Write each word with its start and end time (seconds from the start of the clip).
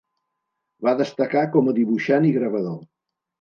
Va 0.87 0.93
destacar 1.01 1.43
com 1.57 1.69
a 1.69 1.75
dibuixant 1.81 2.27
i 2.31 2.33
gravador. 2.39 2.81